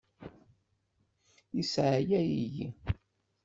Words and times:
Yesseεyaw-iyi. 1.55 2.67